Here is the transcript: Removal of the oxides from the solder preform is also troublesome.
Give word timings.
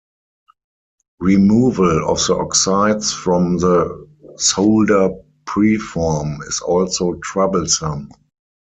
Removal 1.19 2.09
of 2.09 2.17
the 2.25 2.33
oxides 2.33 3.13
from 3.13 3.59
the 3.59 4.09
solder 4.37 5.11
preform 5.45 6.41
is 6.47 6.59
also 6.61 7.13
troublesome. 7.21 8.09